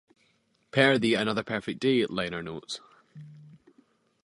[0.71, 2.79] Per the "Another Perfect Day" liner notes.